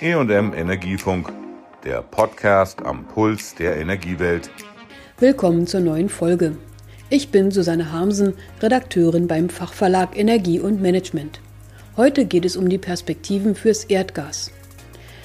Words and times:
EM 0.00 0.54
Energiefunk, 0.54 1.32
der 1.82 2.02
Podcast 2.02 2.82
am 2.84 3.04
Puls 3.08 3.56
der 3.56 3.78
Energiewelt. 3.78 4.48
Willkommen 5.18 5.66
zur 5.66 5.80
neuen 5.80 6.08
Folge. 6.08 6.56
Ich 7.10 7.30
bin 7.30 7.50
Susanne 7.50 7.90
Harmsen, 7.90 8.34
Redakteurin 8.62 9.26
beim 9.26 9.48
Fachverlag 9.48 10.16
Energie 10.16 10.60
und 10.60 10.80
Management. 10.80 11.40
Heute 11.96 12.26
geht 12.26 12.44
es 12.44 12.56
um 12.56 12.68
die 12.68 12.78
Perspektiven 12.78 13.56
fürs 13.56 13.82
Erdgas. 13.82 14.52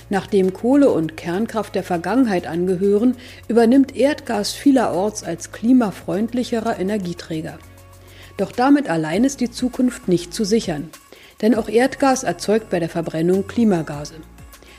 Nachdem 0.10 0.54
Kohle 0.54 0.90
und 0.90 1.18
Kernkraft 1.18 1.76
der 1.76 1.84
Vergangenheit 1.84 2.48
angehören, 2.48 3.16
übernimmt 3.48 3.96
Erdgas 3.96 4.54
vielerorts 4.54 5.24
als 5.24 5.52
klimafreundlicherer 5.52 6.80
Energieträger. 6.80 7.60
Doch 8.38 8.52
damit 8.52 8.90
allein 8.90 9.24
ist 9.24 9.40
die 9.40 9.52
Zukunft 9.52 10.08
nicht 10.08 10.34
zu 10.34 10.44
sichern. 10.44 10.90
Denn 11.44 11.54
auch 11.54 11.70
Erdgas 11.70 12.24
erzeugt 12.24 12.72
bei 12.72 12.80
der 12.80 12.90
Verbrennung 12.90 13.46
Klimagase. 13.46 14.16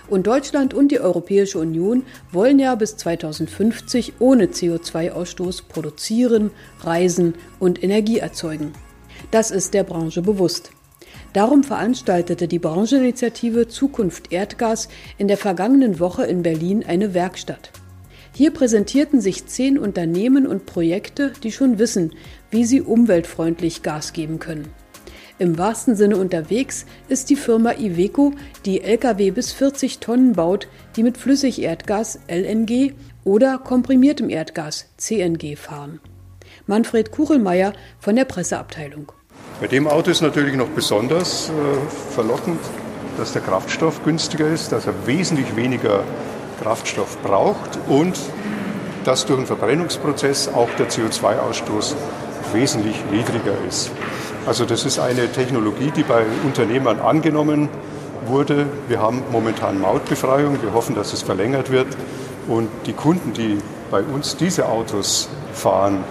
Und 0.08 0.26
Deutschland 0.26 0.74
und 0.74 0.92
die 0.92 1.00
Europäische 1.00 1.58
Union 1.58 2.04
wollen 2.30 2.58
ja 2.58 2.74
bis 2.74 2.96
2050 2.96 4.14
ohne 4.18 4.46
CO2-Ausstoß 4.46 5.62
produzieren, 5.68 6.50
reisen 6.80 7.34
und 7.58 7.82
Energie 7.82 8.18
erzeugen. 8.18 8.72
Das 9.30 9.50
ist 9.50 9.72
der 9.72 9.84
Branche 9.84 10.20
bewusst. 10.20 10.70
Darum 11.32 11.64
veranstaltete 11.64 12.46
die 12.46 12.58
Brancheninitiative 12.58 13.66
Zukunft 13.66 14.32
Erdgas 14.32 14.88
in 15.18 15.26
der 15.26 15.36
vergangenen 15.36 15.98
Woche 15.98 16.24
in 16.24 16.42
Berlin 16.42 16.84
eine 16.86 17.14
Werkstatt. 17.14 17.70
Hier 18.32 18.52
präsentierten 18.52 19.20
sich 19.20 19.46
zehn 19.46 19.78
Unternehmen 19.78 20.46
und 20.46 20.66
Projekte, 20.66 21.32
die 21.42 21.52
schon 21.52 21.78
wissen, 21.78 22.14
wie 22.50 22.64
sie 22.64 22.82
umweltfreundlich 22.82 23.82
Gas 23.82 24.12
geben 24.12 24.38
können. 24.38 24.68
Im 25.38 25.58
wahrsten 25.58 25.96
Sinne 25.96 26.16
unterwegs 26.16 26.86
ist 27.08 27.28
die 27.28 27.34
Firma 27.34 27.72
Iveco, 27.72 28.34
die 28.64 28.82
Lkw 28.82 29.32
bis 29.32 29.52
40 29.52 29.98
Tonnen 29.98 30.34
baut, 30.34 30.68
die 30.94 31.02
mit 31.02 31.18
Flüssigerdgas 31.18 32.20
LNG 32.28 32.92
oder 33.24 33.58
komprimiertem 33.58 34.30
Erdgas 34.30 34.86
CNG 34.96 35.56
fahren. 35.56 35.98
Manfred 36.66 37.10
Kuchelmeier 37.10 37.72
von 37.98 38.14
der 38.14 38.26
Presseabteilung. 38.26 39.10
Bei 39.60 39.66
dem 39.66 39.88
Auto 39.88 40.12
ist 40.12 40.20
natürlich 40.20 40.54
noch 40.54 40.68
besonders 40.68 41.48
äh, 41.48 42.12
verlockend, 42.12 42.60
dass 43.18 43.32
der 43.32 43.42
Kraftstoff 43.42 44.04
günstiger 44.04 44.48
ist, 44.48 44.70
dass 44.70 44.86
er 44.86 44.94
wesentlich 45.06 45.56
weniger 45.56 46.04
Kraftstoff 46.62 47.20
braucht 47.22 47.78
und 47.88 48.16
dass 49.04 49.26
durch 49.26 49.40
den 49.40 49.46
Verbrennungsprozess 49.46 50.48
auch 50.48 50.70
der 50.78 50.88
CO2-Ausstoß 50.88 51.94
wesentlich 52.54 52.96
niedriger 53.10 53.54
ist. 53.68 53.90
Also 54.46 54.64
das 54.64 54.84
ist 54.84 54.98
eine 54.98 55.30
Technologie, 55.30 55.90
die 55.94 56.02
bei 56.02 56.24
Unternehmern 56.44 57.00
angenommen 57.00 57.68
wurde. 58.26 58.66
Wir 58.88 59.00
haben 59.00 59.22
momentan 59.30 59.80
Mautbefreiung. 59.80 60.62
Wir 60.62 60.72
hoffen, 60.72 60.94
dass 60.94 61.12
es 61.12 61.22
verlängert 61.22 61.70
wird. 61.70 61.88
Und 62.48 62.68
die 62.86 62.92
Kunden, 62.92 63.32
die 63.32 63.58
bei 63.90 64.02
uns 64.02 64.36
diese 64.36 64.68
Autos 64.68 65.28
fahren, 65.52 66.04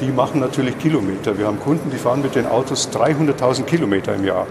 die 0.00 0.10
machen 0.10 0.40
natürlich 0.40 0.78
Kilometer. 0.78 1.38
Wir 1.38 1.46
haben 1.46 1.60
Kunden, 1.60 1.90
die 1.90 1.96
fahren 1.96 2.22
mit 2.22 2.34
den 2.34 2.46
Autos 2.46 2.90
300.000 2.92 3.64
Kilometer 3.64 4.14
im 4.14 4.24
Jahr. 4.24 4.46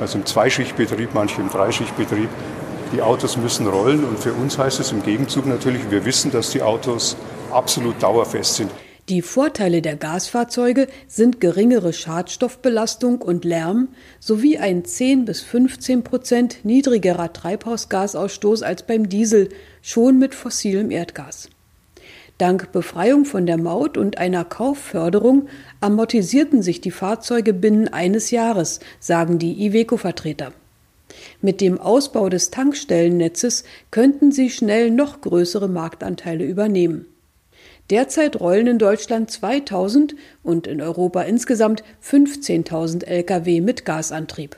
Also 0.00 0.18
im 0.18 0.26
Zweischichtbetrieb, 0.26 1.10
manche 1.12 1.40
im 1.40 1.50
Dreischichtbetrieb. 1.50 2.28
Die 2.92 3.02
Autos 3.02 3.36
müssen 3.36 3.66
rollen 3.66 4.04
und 4.04 4.18
für 4.18 4.32
uns 4.32 4.58
heißt 4.58 4.80
es 4.80 4.92
im 4.92 5.02
Gegenzug 5.02 5.44
natürlich, 5.44 5.90
wir 5.90 6.06
wissen, 6.06 6.30
dass 6.30 6.50
die 6.50 6.62
Autos 6.62 7.16
absolut 7.50 8.02
dauerfest 8.02 8.54
sind. 8.54 8.70
Die 9.08 9.22
Vorteile 9.22 9.80
der 9.80 9.96
Gasfahrzeuge 9.96 10.86
sind 11.06 11.40
geringere 11.40 11.94
Schadstoffbelastung 11.94 13.22
und 13.22 13.46
Lärm 13.46 13.88
sowie 14.20 14.58
ein 14.58 14.84
10 14.84 15.24
bis 15.24 15.40
15 15.40 16.04
Prozent 16.04 16.58
niedrigerer 16.64 17.32
Treibhausgasausstoß 17.32 18.62
als 18.62 18.82
beim 18.82 19.08
Diesel, 19.08 19.48
schon 19.80 20.18
mit 20.18 20.34
fossilem 20.34 20.90
Erdgas. 20.90 21.48
Dank 22.36 22.70
Befreiung 22.70 23.24
von 23.24 23.46
der 23.46 23.56
Maut 23.56 23.96
und 23.96 24.18
einer 24.18 24.44
Kaufförderung 24.44 25.48
amortisierten 25.80 26.62
sich 26.62 26.82
die 26.82 26.90
Fahrzeuge 26.90 27.54
binnen 27.54 27.88
eines 27.88 28.30
Jahres, 28.30 28.80
sagen 29.00 29.38
die 29.38 29.64
Iveco-Vertreter. 29.64 30.52
Mit 31.40 31.62
dem 31.62 31.80
Ausbau 31.80 32.28
des 32.28 32.50
Tankstellennetzes 32.50 33.64
könnten 33.90 34.32
sie 34.32 34.50
schnell 34.50 34.90
noch 34.90 35.22
größere 35.22 35.66
Marktanteile 35.66 36.44
übernehmen. 36.44 37.06
Derzeit 37.90 38.38
rollen 38.38 38.66
in 38.66 38.78
Deutschland 38.78 39.30
2000 39.30 40.14
und 40.42 40.66
in 40.66 40.82
Europa 40.82 41.22
insgesamt 41.22 41.82
15.000 42.04 43.04
Lkw 43.04 43.60
mit 43.62 43.84
Gasantrieb. 43.86 44.56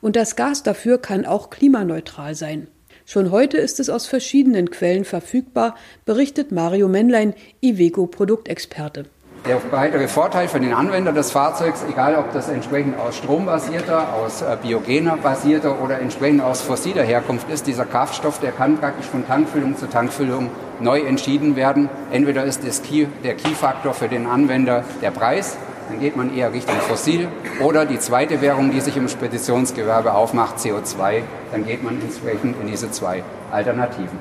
Und 0.00 0.16
das 0.16 0.34
Gas 0.34 0.62
dafür 0.62 0.98
kann 0.98 1.24
auch 1.24 1.50
klimaneutral 1.50 2.34
sein. 2.34 2.66
Schon 3.04 3.30
heute 3.30 3.58
ist 3.58 3.80
es 3.80 3.90
aus 3.90 4.06
verschiedenen 4.06 4.70
Quellen 4.70 5.04
verfügbar, 5.04 5.76
berichtet 6.04 6.52
Mario 6.52 6.88
Männlein, 6.88 7.34
Iveco-Produktexperte. 7.60 9.06
Der 9.44 9.60
weitere 9.72 10.06
Vorteil 10.06 10.46
für 10.46 10.60
den 10.60 10.72
Anwender 10.72 11.12
des 11.12 11.32
Fahrzeugs, 11.32 11.84
egal 11.90 12.14
ob 12.14 12.32
das 12.32 12.48
entsprechend 12.48 12.96
aus 13.00 13.16
strombasierter, 13.16 14.14
aus 14.14 14.40
äh, 14.40 14.56
biogener 14.62 15.16
basierter 15.16 15.82
oder 15.82 15.98
entsprechend 15.98 16.42
aus 16.42 16.60
fossiler 16.60 17.02
Herkunft 17.02 17.50
ist, 17.50 17.66
dieser 17.66 17.84
Kraftstoff, 17.84 18.38
der 18.38 18.52
kann 18.52 18.78
praktisch 18.78 19.06
von 19.06 19.26
Tankfüllung 19.26 19.76
zu 19.76 19.88
Tankfüllung 19.88 20.48
neu 20.78 21.00
entschieden 21.00 21.56
werden. 21.56 21.90
Entweder 22.12 22.44
ist 22.44 22.62
Key, 22.84 23.06
der 23.24 23.34
Key-Faktor 23.34 23.94
für 23.94 24.06
den 24.06 24.26
Anwender 24.26 24.84
der 25.00 25.10
Preis, 25.10 25.56
dann 25.88 25.98
geht 25.98 26.16
man 26.16 26.36
eher 26.36 26.52
Richtung 26.52 26.76
Fossil, 26.76 27.26
oder 27.60 27.84
die 27.84 27.98
zweite 27.98 28.42
Währung, 28.42 28.70
die 28.70 28.80
sich 28.80 28.96
im 28.96 29.08
Speditionsgewerbe 29.08 30.14
aufmacht, 30.14 30.58
CO2, 30.58 31.22
dann 31.50 31.66
geht 31.66 31.82
man 31.82 32.00
entsprechend 32.00 32.60
in 32.60 32.68
diese 32.68 32.92
zwei 32.92 33.24
Alternativen. 33.50 34.20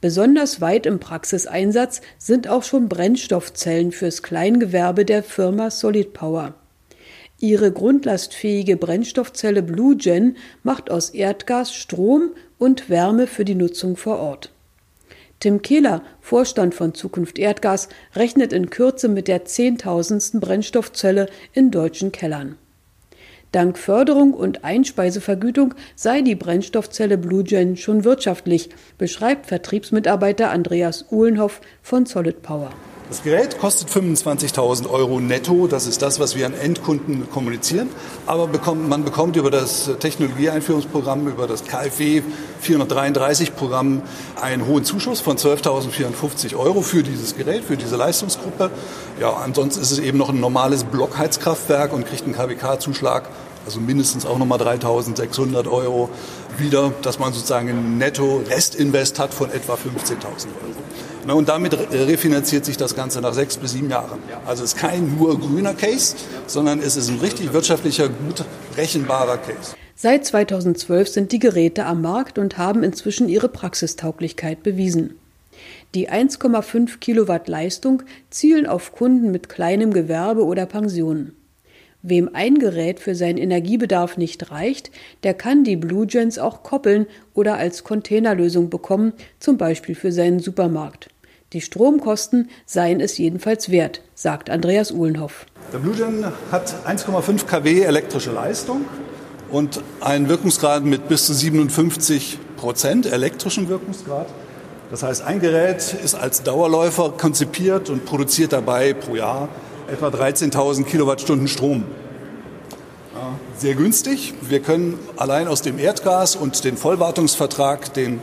Besonders 0.00 0.60
weit 0.60 0.86
im 0.86 0.98
Praxiseinsatz 0.98 2.00
sind 2.18 2.48
auch 2.48 2.62
schon 2.62 2.88
Brennstoffzellen 2.88 3.92
fürs 3.92 4.22
Kleingewerbe 4.22 5.04
der 5.04 5.22
Firma 5.22 5.70
Solid 5.70 6.14
Power. 6.14 6.54
Ihre 7.38 7.72
grundlastfähige 7.72 8.76
Brennstoffzelle 8.76 9.62
BlueGen 9.62 10.36
macht 10.62 10.90
aus 10.90 11.10
Erdgas 11.10 11.74
Strom 11.74 12.30
und 12.58 12.88
Wärme 12.88 13.26
für 13.26 13.44
die 13.44 13.54
Nutzung 13.54 13.96
vor 13.96 14.18
Ort. 14.18 14.50
Tim 15.38 15.62
Kehler, 15.62 16.02
Vorstand 16.20 16.74
von 16.74 16.94
Zukunft 16.94 17.38
Erdgas, 17.38 17.88
rechnet 18.14 18.52
in 18.52 18.68
Kürze 18.68 19.08
mit 19.08 19.26
der 19.26 19.46
zehntausendsten 19.46 20.38
Brennstoffzelle 20.38 21.26
in 21.54 21.70
deutschen 21.70 22.12
Kellern. 22.12 22.56
Dank 23.52 23.78
Förderung 23.78 24.32
und 24.32 24.64
Einspeisevergütung 24.64 25.74
sei 25.96 26.22
die 26.22 26.36
Brennstoffzelle 26.36 27.18
BlueGen 27.18 27.76
schon 27.76 28.04
wirtschaftlich, 28.04 28.70
beschreibt 28.96 29.46
Vertriebsmitarbeiter 29.46 30.50
Andreas 30.50 31.06
Uhlenhoff 31.10 31.60
von 31.82 32.06
Solid 32.06 32.42
Power. 32.42 32.70
Das 33.10 33.24
Gerät 33.24 33.58
kostet 33.58 33.88
25.000 33.88 34.88
Euro 34.88 35.18
netto. 35.18 35.66
Das 35.66 35.88
ist 35.88 36.00
das, 36.00 36.20
was 36.20 36.36
wir 36.36 36.46
an 36.46 36.54
Endkunden 36.54 37.28
kommunizieren. 37.28 37.88
Aber 38.24 38.46
bekommt, 38.46 38.88
man 38.88 39.02
bekommt 39.02 39.34
über 39.34 39.50
das 39.50 39.90
Technologieeinführungsprogramm, 39.98 41.26
über 41.26 41.48
das 41.48 41.64
KfW 41.64 42.22
433 42.60 43.56
Programm 43.56 44.02
einen 44.40 44.64
hohen 44.64 44.84
Zuschuss 44.84 45.18
von 45.18 45.36
12.450 45.36 46.54
Euro 46.54 46.82
für 46.82 47.02
dieses 47.02 47.36
Gerät, 47.36 47.64
für 47.64 47.76
diese 47.76 47.96
Leistungsgruppe. 47.96 48.70
Ja, 49.18 49.32
ansonsten 49.32 49.82
ist 49.82 49.90
es 49.90 49.98
eben 49.98 50.16
noch 50.16 50.28
ein 50.28 50.38
normales 50.38 50.84
Blockheizkraftwerk 50.84 51.92
und 51.92 52.06
kriegt 52.06 52.22
einen 52.22 52.34
KWK-Zuschlag 52.36 53.28
also 53.64 53.80
mindestens 53.80 54.26
auch 54.26 54.38
nochmal 54.38 54.60
3.600 54.60 55.70
Euro 55.70 56.08
wieder, 56.58 56.92
dass 57.02 57.18
man 57.18 57.32
sozusagen 57.32 57.68
ein 57.68 57.98
Netto-Restinvest 57.98 59.18
hat 59.18 59.34
von 59.34 59.50
etwa 59.50 59.74
15.000 59.74 59.78
Euro. 61.26 61.36
Und 61.36 61.48
damit 61.48 61.74
refinanziert 61.92 62.64
sich 62.64 62.76
das 62.76 62.94
Ganze 62.94 63.20
nach 63.20 63.34
sechs 63.34 63.56
bis 63.56 63.72
sieben 63.72 63.90
Jahren. 63.90 64.18
Also 64.46 64.64
es 64.64 64.74
ist 64.74 64.80
kein 64.80 65.16
nur 65.16 65.38
grüner 65.38 65.74
Case, 65.74 66.16
sondern 66.46 66.80
es 66.80 66.96
ist 66.96 67.08
ein 67.08 67.18
richtig 67.18 67.52
wirtschaftlicher, 67.52 68.08
gut 68.08 68.44
rechenbarer 68.76 69.36
Case. 69.38 69.74
Seit 69.94 70.24
2012 70.24 71.08
sind 71.08 71.32
die 71.32 71.38
Geräte 71.38 71.84
am 71.84 72.00
Markt 72.00 72.38
und 72.38 72.56
haben 72.56 72.82
inzwischen 72.82 73.28
ihre 73.28 73.50
Praxistauglichkeit 73.50 74.62
bewiesen. 74.62 75.16
Die 75.94 76.08
1,5 76.08 76.98
Kilowatt 77.00 77.48
Leistung 77.48 78.02
zielen 78.30 78.66
auf 78.66 78.92
Kunden 78.92 79.30
mit 79.30 79.48
kleinem 79.48 79.92
Gewerbe 79.92 80.44
oder 80.44 80.64
Pensionen. 80.64 81.36
Wem 82.02 82.30
ein 82.32 82.58
Gerät 82.58 82.98
für 82.98 83.14
seinen 83.14 83.36
Energiebedarf 83.36 84.16
nicht 84.16 84.50
reicht, 84.50 84.90
der 85.22 85.34
kann 85.34 85.64
die 85.64 85.76
BlueGens 85.76 86.38
auch 86.38 86.62
koppeln 86.62 87.06
oder 87.34 87.56
als 87.56 87.84
Containerlösung 87.84 88.70
bekommen, 88.70 89.12
zum 89.38 89.58
Beispiel 89.58 89.94
für 89.94 90.10
seinen 90.10 90.40
Supermarkt. 90.40 91.10
Die 91.52 91.60
Stromkosten 91.60 92.48
seien 92.64 93.00
es 93.00 93.18
jedenfalls 93.18 93.70
wert, 93.70 94.02
sagt 94.14 94.48
Andreas 94.48 94.92
Uhlenhoff. 94.92 95.44
Der 95.72 95.78
BlueGen 95.78 96.24
hat 96.50 96.74
1,5 96.86 97.44
kW 97.44 97.82
elektrische 97.82 98.32
Leistung 98.32 98.86
und 99.50 99.82
einen 100.00 100.28
Wirkungsgrad 100.28 100.84
mit 100.84 101.06
bis 101.08 101.26
zu 101.26 101.34
57 101.34 102.38
Prozent 102.56 103.12
elektrischen 103.12 103.68
Wirkungsgrad. 103.68 104.28
Das 104.90 105.02
heißt, 105.02 105.22
ein 105.22 105.40
Gerät 105.40 105.94
ist 106.02 106.14
als 106.14 106.42
Dauerläufer 106.42 107.10
konzipiert 107.10 107.90
und 107.90 108.06
produziert 108.06 108.52
dabei 108.52 108.94
pro 108.94 109.16
Jahr 109.16 109.48
etwa 109.90 110.08
13.000 110.08 110.84
Kilowattstunden 110.84 111.48
Strom. 111.48 111.84
Sehr 113.56 113.74
günstig. 113.74 114.34
Wir 114.40 114.60
können 114.60 114.98
allein 115.16 115.48
aus 115.48 115.62
dem 115.62 115.78
Erdgas 115.78 116.36
und 116.36 116.64
den 116.64 116.76
Vollwartungsvertrag, 116.76 117.92
den 117.92 118.20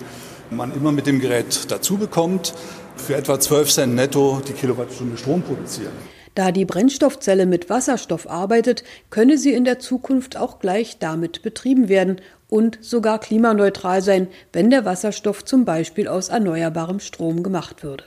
man 0.50 0.74
immer 0.74 0.92
mit 0.92 1.08
dem 1.08 1.20
Gerät 1.20 1.70
dazu 1.70 1.98
bekommt, 1.98 2.54
für 2.96 3.16
etwa 3.16 3.40
12 3.40 3.72
Cent 3.72 3.96
netto 3.96 4.42
die 4.48 4.54
Kilowattstunde 4.54 5.18
Strom 5.18 5.42
produzieren. 5.42 5.92
Da 6.36 6.52
die 6.52 6.66
Brennstoffzelle 6.66 7.46
mit 7.46 7.70
Wasserstoff 7.70 8.30
arbeitet, 8.30 8.84
könne 9.10 9.38
sie 9.38 9.54
in 9.54 9.66
der 9.66 9.80
Zukunft 9.80 10.38
auch 10.38 10.60
gleich 10.60 11.00
damit 11.00 11.42
betrieben 11.42 11.90
werden 11.90 12.22
und 12.48 12.80
sogar 12.82 13.20
klimaneutral 13.20 14.02
sein, 14.02 14.28
wenn 14.54 14.70
der 14.70 14.86
Wasserstoff 14.86 15.44
zum 15.44 15.66
Beispiel 15.66 16.08
aus 16.08 16.30
erneuerbarem 16.30 17.00
Strom 17.00 17.44
gemacht 17.44 17.84
würde. 17.84 18.04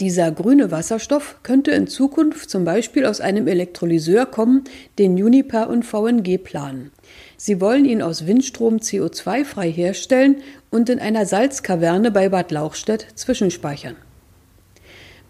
Dieser 0.00 0.32
grüne 0.32 0.72
Wasserstoff 0.72 1.36
könnte 1.44 1.70
in 1.70 1.86
Zukunft 1.86 2.50
zum 2.50 2.64
Beispiel 2.64 3.06
aus 3.06 3.20
einem 3.20 3.46
Elektrolyseur 3.46 4.26
kommen, 4.26 4.64
den 4.98 5.12
Uniper 5.12 5.68
und 5.68 5.84
VNG 5.84 6.38
planen. 6.42 6.90
Sie 7.36 7.60
wollen 7.60 7.84
ihn 7.84 8.02
aus 8.02 8.26
Windstrom 8.26 8.78
CO2-frei 8.78 9.70
herstellen 9.70 10.38
und 10.70 10.88
in 10.88 10.98
einer 10.98 11.26
Salzkaverne 11.26 12.10
bei 12.10 12.28
Bad 12.28 12.50
Lauchstädt 12.50 13.06
zwischenspeichern. 13.14 13.94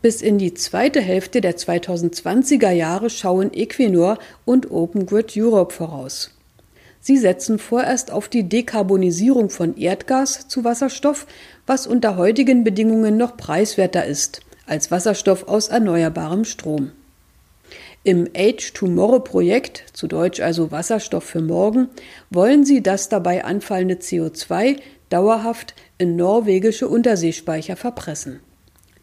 Bis 0.01 0.23
in 0.23 0.39
die 0.39 0.55
zweite 0.55 1.03
Hälfte 1.03 1.43
der 1.43 1.57
2020er 1.57 2.71
Jahre 2.71 3.11
schauen 3.11 3.51
Equinor 3.53 4.19
und 4.47 4.71
Open 4.71 5.05
Grid 5.05 5.35
Europe 5.37 5.75
voraus. 5.75 6.31
Sie 7.01 7.19
setzen 7.19 7.59
vorerst 7.59 8.11
auf 8.11 8.31
die 8.31 8.49
Dekarbonisierung 8.49 9.51
von 9.51 9.77
Erdgas 9.77 10.49
zu 10.49 10.65
Wasserstoff, 10.65 11.27
was 11.67 11.87
unter 11.87 12.17
heutigen 12.17 12.65
Bedingungen 12.65 13.19
noch 13.19 13.37
preiswerter 13.37 14.07
ist 14.07 14.41
als 14.67 14.91
Wasserstoff 14.91 15.49
aus 15.49 15.69
erneuerbarem 15.69 16.45
Strom. 16.45 16.93
Im 18.03 18.29
Age 18.37 18.73
Tomorrow 18.75 19.21
Projekt, 19.21 19.85
zu 19.95 20.07
Deutsch 20.07 20.41
also 20.41 20.71
Wasserstoff 20.71 21.25
für 21.25 21.41
morgen, 21.41 21.89
wollen 22.29 22.65
sie 22.65 22.83
das 22.83 23.09
dabei 23.09 23.45
anfallende 23.45 23.95
CO2 23.95 24.77
dauerhaft 25.09 25.75
in 25.97 26.17
norwegische 26.17 26.87
Unterseespeicher 26.87 27.77
verpressen. 27.77 28.41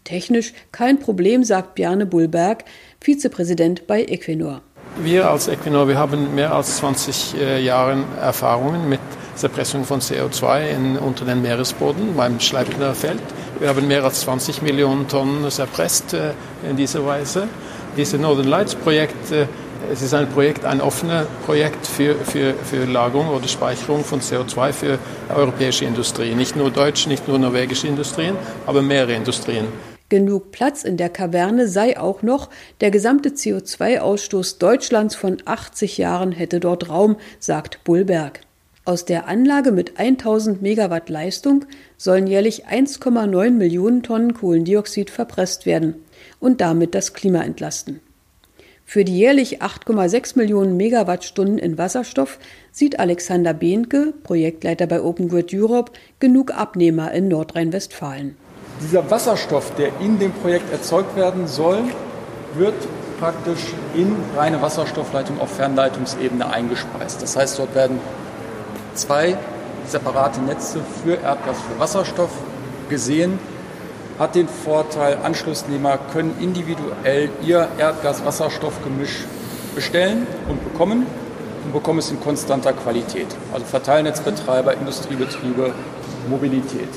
Technisch 0.03 0.53
kein 0.71 0.99
Problem, 0.99 1.43
sagt 1.43 1.75
Bjarne 1.75 2.05
Bullberg, 2.05 2.65
Vizepräsident 2.99 3.87
bei 3.87 4.03
Equinor. 4.03 4.61
Wir 5.01 5.29
als 5.29 5.47
Equinor, 5.47 5.87
wir 5.87 5.97
haben 5.97 6.35
mehr 6.35 6.53
als 6.53 6.77
20 6.77 7.35
äh, 7.39 7.63
Jahre 7.63 8.03
Erfahrungen 8.19 8.89
mit 8.89 8.99
Zerpressung 9.35 9.85
von 9.85 10.01
CO2 10.01 10.69
in, 10.69 10.97
unter 10.97 11.25
den 11.25 11.41
Meeresboden 11.41 12.15
beim 12.15 12.39
Schleipner 12.39 12.93
Feld. 12.93 13.21
Wir 13.61 13.69
haben 13.69 13.87
mehr 13.87 14.03
als 14.03 14.21
20 14.21 14.63
Millionen 14.63 15.07
Tonnen 15.07 15.45
erpresst 15.45 16.15
äh, 16.15 16.31
in 16.67 16.77
dieser 16.77 17.05
Weise. 17.05 17.47
Dieses 17.95 18.19
Northern 18.19 18.47
Lights 18.47 18.73
Projekt, 18.73 19.31
äh, 19.31 19.45
es 19.93 20.01
ist 20.01 20.15
ein 20.15 20.27
Projekt, 20.31 20.65
ein 20.65 20.81
offenes 20.81 21.27
Projekt 21.45 21.85
für, 21.85 22.15
für, 22.15 22.55
für 22.55 22.85
Lagerung 22.85 23.27
oder 23.27 23.47
Speicherung 23.47 24.03
von 24.03 24.19
CO2 24.19 24.73
für 24.73 24.97
europäische 25.29 25.85
Industrie. 25.85 26.33
Nicht 26.33 26.55
nur 26.55 26.71
deutsche, 26.71 27.07
nicht 27.07 27.27
nur 27.27 27.37
norwegische 27.37 27.85
Industrien, 27.85 28.35
aber 28.65 28.81
mehrere 28.81 29.13
Industrien. 29.13 29.67
Genug 30.09 30.51
Platz 30.51 30.83
in 30.83 30.97
der 30.97 31.09
Kaverne 31.09 31.67
sei 31.67 31.99
auch 31.99 32.23
noch, 32.23 32.49
der 32.81 32.89
gesamte 32.89 33.29
CO2-Ausstoß 33.29 34.57
Deutschlands 34.57 35.13
von 35.13 35.37
80 35.45 35.99
Jahren 35.99 36.31
hätte 36.31 36.59
dort 36.59 36.89
Raum, 36.89 37.15
sagt 37.37 37.83
Bullberg. 37.83 38.39
Aus 38.83 39.05
der 39.05 39.27
Anlage 39.27 39.71
mit 39.71 39.99
1000 39.99 40.63
Megawatt 40.63 41.07
Leistung 41.09 41.65
sollen 41.97 42.25
jährlich 42.25 42.67
1,9 42.67 43.51
Millionen 43.51 44.01
Tonnen 44.01 44.33
Kohlendioxid 44.33 45.11
verpresst 45.11 45.67
werden 45.67 46.03
und 46.39 46.61
damit 46.61 46.95
das 46.95 47.13
Klima 47.13 47.43
entlasten. 47.43 47.99
Für 48.83 49.05
die 49.05 49.15
jährlich 49.15 49.61
8,6 49.61 50.35
Millionen 50.35 50.77
Megawattstunden 50.77 51.59
in 51.59 51.77
Wasserstoff 51.77 52.39
sieht 52.71 52.99
Alexander 52.99 53.53
Behnke, 53.53 54.15
Projektleiter 54.23 54.87
bei 54.87 55.01
Open 55.01 55.29
Grid 55.29 55.53
Europe, 55.53 55.91
genug 56.19 56.51
Abnehmer 56.51 57.11
in 57.11 57.27
Nordrhein-Westfalen. 57.27 58.35
Dieser 58.81 59.09
Wasserstoff, 59.11 59.75
der 59.75 59.91
in 60.01 60.17
dem 60.17 60.31
Projekt 60.31 60.71
erzeugt 60.73 61.15
werden 61.15 61.47
soll, 61.47 61.83
wird 62.55 62.73
praktisch 63.19 63.61
in 63.95 64.15
reine 64.35 64.59
Wasserstoffleitung 64.59 65.39
auf 65.39 65.55
Fernleitungsebene 65.55 66.49
eingespeist. 66.49 67.21
Das 67.21 67.37
heißt, 67.37 67.59
dort 67.59 67.75
werden 67.75 67.99
zwei 68.93 69.37
separate 69.85 70.41
Netze 70.41 70.79
für 71.03 71.15
Erdgas, 71.15 71.57
für 71.61 71.79
Wasserstoff 71.79 72.31
gesehen. 72.89 73.39
Hat 74.19 74.35
den 74.35 74.47
Vorteil, 74.47 75.17
Anschlussnehmer 75.23 75.97
können 76.13 76.35
individuell 76.39 77.29
ihr 77.43 77.67
Erdgas-Wasserstoff-Gemisch 77.77 79.25
bestellen 79.73 80.27
und 80.47 80.63
bekommen 80.63 81.07
und 81.65 81.73
bekommen 81.73 81.99
es 81.99 82.11
in 82.11 82.19
konstanter 82.19 82.73
Qualität. 82.73 83.27
Also 83.53 83.65
Verteilnetzbetreiber, 83.65 84.73
Industriebetriebe, 84.75 85.73
Mobilität. 86.29 86.89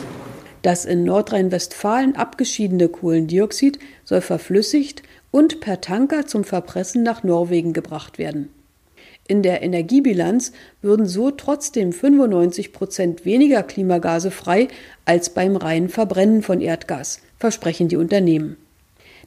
Das 0.63 0.85
in 0.85 1.05
Nordrhein-Westfalen 1.05 2.17
abgeschiedene 2.17 2.89
Kohlendioxid 2.89 3.79
soll 4.05 4.21
verflüssigt 4.21 5.03
und 5.31 5.61
per 5.61 5.81
Tanker 5.81 6.27
zum 6.27 6.45
Verpressen 6.45 7.03
nach 7.03 7.23
Norwegen 7.23 7.73
gebracht 7.73 8.19
werden. 8.19 8.49
In 9.27 9.43
der 9.43 9.63
Energiebilanz 9.63 10.53
würden 10.83 11.07
so 11.07 11.31
trotzdem 11.31 11.93
95 11.93 12.73
Prozent 12.73 13.25
weniger 13.25 13.63
Klimagase 13.63 14.31
frei 14.31 14.69
als 15.07 15.31
beim 15.31 15.57
reinen 15.57 15.89
Verbrennen 15.89 16.43
von 16.43 16.61
Erdgas, 16.61 17.21
versprechen 17.39 17.89
die 17.89 17.97
Unternehmen. 17.97 18.59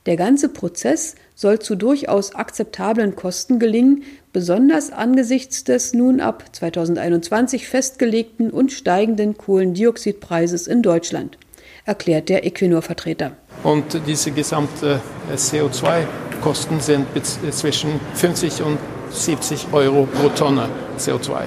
Der 0.05 0.15
ganze 0.15 0.49
Prozess 0.49 1.15
soll 1.35 1.59
zu 1.59 1.75
durchaus 1.75 2.35
akzeptablen 2.35 3.15
Kosten 3.15 3.57
gelingen, 3.57 4.03
besonders 4.31 4.91
angesichts 4.91 5.63
des 5.63 5.93
nun 5.93 6.21
ab 6.21 6.45
2021 6.55 7.67
festgelegten 7.67 8.51
und 8.51 8.71
steigenden 8.71 9.35
Kohlendioxidpreises 9.35 10.67
in 10.67 10.83
Deutschland, 10.83 11.39
erklärt 11.85 12.29
der 12.29 12.45
Equinor-Vertreter. 12.45 13.31
Und 13.63 13.99
diese 14.05 14.31
gesamte 14.31 15.01
CO2-Kosten 15.35 16.79
sind 16.79 17.07
zwischen 17.51 17.99
50 18.13 18.61
und 18.61 18.77
70 19.25 19.67
Euro 19.71 20.05
pro 20.05 20.29
Tonne 20.29 20.69
CO2. 20.97 21.43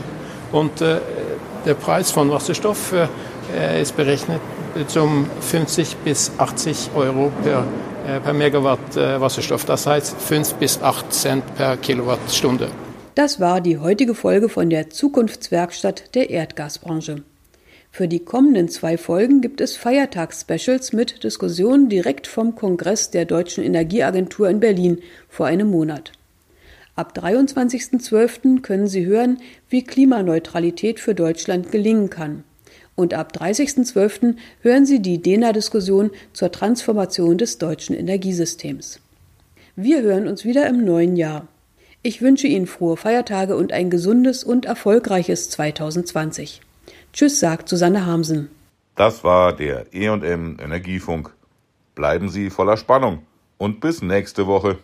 Und 0.52 0.80
äh, 0.80 0.98
der 1.64 1.74
Preis 1.74 2.10
von 2.10 2.30
Wasserstoff 2.30 2.92
äh, 2.92 3.80
ist 3.82 3.96
berechnet 3.96 4.40
zum 4.88 5.26
50 5.40 5.96
bis 6.04 6.32
80 6.38 6.90
Euro 6.94 7.32
per, 7.42 7.64
äh, 8.06 8.20
per 8.20 8.32
Megawatt 8.32 8.96
äh, 8.96 9.20
Wasserstoff. 9.20 9.64
Das 9.64 9.86
heißt 9.86 10.20
5 10.20 10.54
bis 10.54 10.80
8 10.80 11.12
Cent 11.12 11.54
per 11.56 11.76
Kilowattstunde. 11.76 12.68
Das 13.14 13.40
war 13.40 13.60
die 13.60 13.78
heutige 13.78 14.14
Folge 14.14 14.48
von 14.48 14.70
der 14.70 14.90
Zukunftswerkstatt 14.90 16.14
der 16.14 16.30
Erdgasbranche. 16.30 17.22
Für 17.92 18.06
die 18.06 18.20
kommenden 18.20 18.68
zwei 18.68 18.96
Folgen 18.96 19.40
gibt 19.40 19.60
es 19.60 19.76
Feiertagsspecials 19.76 20.92
mit 20.92 21.24
Diskussionen 21.24 21.88
direkt 21.88 22.28
vom 22.28 22.54
Kongress 22.54 23.10
der 23.10 23.24
Deutschen 23.24 23.64
Energieagentur 23.64 24.48
in 24.48 24.60
Berlin 24.60 24.98
vor 25.28 25.46
einem 25.46 25.70
Monat. 25.70 26.12
Ab 26.96 27.14
23.12. 27.16 28.62
können 28.62 28.88
Sie 28.88 29.06
hören, 29.06 29.38
wie 29.68 29.84
Klimaneutralität 29.84 31.00
für 31.00 31.14
Deutschland 31.14 31.70
gelingen 31.72 32.10
kann. 32.10 32.44
Und 32.94 33.14
ab 33.14 33.32
30.12. 33.34 34.36
hören 34.60 34.84
Sie 34.84 35.00
die 35.00 35.22
DENA-Diskussion 35.22 36.10
zur 36.32 36.52
Transformation 36.52 37.38
des 37.38 37.58
deutschen 37.58 37.96
Energiesystems. 37.96 39.00
Wir 39.76 40.02
hören 40.02 40.28
uns 40.28 40.44
wieder 40.44 40.68
im 40.68 40.84
neuen 40.84 41.16
Jahr. 41.16 41.46
Ich 42.02 42.20
wünsche 42.20 42.46
Ihnen 42.46 42.66
frohe 42.66 42.96
Feiertage 42.96 43.56
und 43.56 43.72
ein 43.72 43.88
gesundes 43.88 44.44
und 44.44 44.66
erfolgreiches 44.66 45.50
2020. 45.50 46.60
Tschüss, 47.12 47.40
sagt 47.40 47.68
Susanne 47.68 48.04
Hamsen. 48.04 48.50
Das 48.96 49.24
war 49.24 49.54
der 49.54 49.86
EM 49.92 50.58
Energiefunk. 50.60 51.32
Bleiben 51.94 52.28
Sie 52.28 52.50
voller 52.50 52.76
Spannung 52.76 53.20
und 53.58 53.80
bis 53.80 54.02
nächste 54.02 54.46
Woche. 54.46 54.78